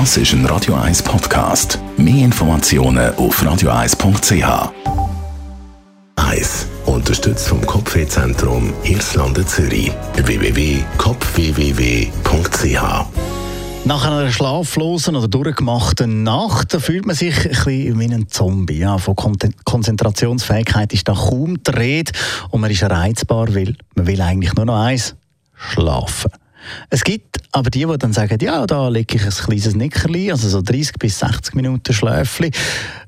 [0.00, 1.78] Das ist ein Radio 1 Podcast.
[1.96, 4.72] Mehr Informationen auf radio1.ch.
[6.16, 6.66] 1.
[6.86, 9.92] Unterstützt vom Kopfwehzentrum Irlande Zürich.
[10.16, 13.06] www.kopfwww.ch
[13.84, 18.78] nach einer schlaflosen oder durchgemachten Nacht da fühlt man sich ein bisschen wie ein Zombie.
[18.78, 22.10] Ja, von Konzentrationsfähigkeit ist da kaum die Rede
[22.50, 25.14] und man ist reizbar, weil man will eigentlich nur noch eins,
[25.54, 26.32] schlafen.
[26.90, 30.48] Es gibt aber die, die dann sagen, ja, da lege ich ein kleines Nickerli, also
[30.48, 32.50] so 30 bis 60 Minuten Schläfli.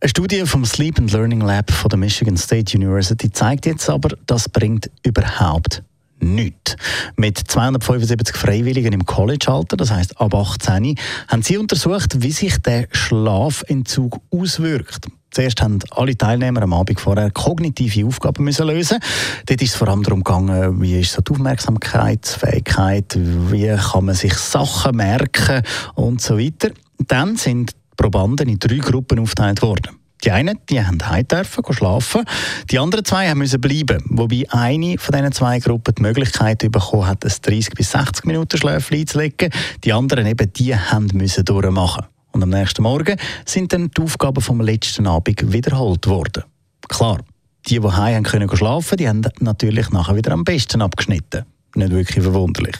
[0.00, 4.16] Eine Studie vom Sleep and Learning Lab von der Michigan State University zeigt jetzt aber,
[4.26, 5.82] das bringt überhaupt
[6.22, 6.76] nichts.
[7.16, 10.96] Mit 275 Freiwilligen im College-Alter, das heißt ab 18,
[11.28, 15.08] haben sie untersucht, wie sich der Schlafentzug auswirkt.
[15.32, 18.98] Zuerst haben alle Teilnehmer am Abend vorher kognitive Aufgaben müssen lösen.
[19.46, 24.14] Dort ist es vor allem darum gegangen, wie ist so die Aufmerksamkeitsfähigkeit, wie kann man
[24.14, 25.62] sich Sachen merken
[25.94, 26.70] und so weiter.
[26.98, 29.96] Dann sind die Probanden in drei Gruppen aufgeteilt worden.
[30.24, 32.24] Die einen, die haben heim dürfen, schlafen.
[32.70, 34.04] Die anderen zwei haben müssen bleiben.
[34.10, 38.56] Wobei eine von diesen zwei Gruppen die Möglichkeit bekommen hat, ein 30 bis 60 Minuten
[38.56, 39.50] Schläfchen einzulegen.
[39.82, 42.04] Die anderen eben, die haben müssen durchmachen.
[42.32, 46.44] Und am nächsten Morgen sind dann die Aufgaben vom letzten Abend wiederholt worden.
[46.88, 47.20] Klar,
[47.66, 51.44] die, die heim können schlafen die haben natürlich nachher wieder am besten abgeschnitten
[51.76, 52.76] nicht wirklich verwunderlich.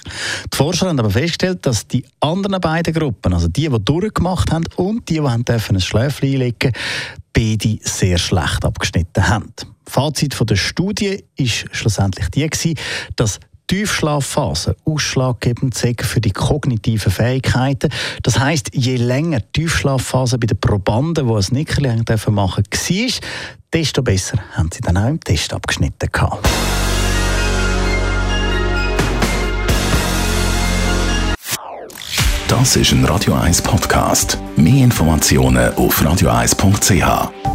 [0.52, 4.64] Die Forscher haben aber festgestellt, dass die anderen beiden Gruppen, also die, die durchgemacht haben
[4.76, 6.72] und die, die dürfen ein Schläfchen einlegen
[7.32, 9.52] beide sehr schlecht abgeschnitten haben.
[9.86, 12.48] Fazit von der Studie ist schlussendlich die
[13.16, 13.40] dass
[13.72, 17.88] Tiefschlafphase ausschlaggebend sind für die kognitiven Fähigkeiten.
[18.22, 22.58] Das heißt, je länger die Tiefschlafphase bei den Probanden, die ein Nickerli machen dürfen, war,
[23.72, 26.46] desto besser haben sie dann auch im Test abgeschnitten gehabt.
[32.48, 34.36] Das ist ein Radio 1 Podcast.
[34.54, 37.51] Mehr Informationen auf radio1.ch.